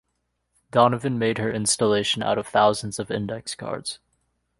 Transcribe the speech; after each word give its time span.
Donovan 0.71 1.19
made 1.19 1.37
her 1.37 1.53
installation 1.53 2.23
out 2.23 2.39
of 2.39 2.47
thousands 2.47 2.97
of 2.97 3.11
index 3.11 3.53
cards. 3.53 3.99